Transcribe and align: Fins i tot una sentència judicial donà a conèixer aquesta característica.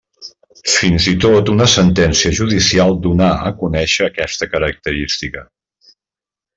Fins 0.75 1.05
i 1.11 1.13
tot 1.25 1.51
una 1.55 1.67
sentència 1.73 2.33
judicial 2.39 2.97
donà 3.05 3.29
a 3.51 3.55
conèixer 3.63 4.09
aquesta 4.11 4.53
característica. 4.59 5.49